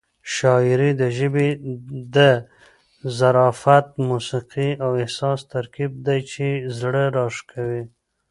[0.35, 1.47] شاعري د ژبې
[2.15, 2.17] د
[3.17, 6.45] ظرافت، موسيقۍ او احساس ترکیب دی چې
[6.79, 7.83] زړه راښکوي.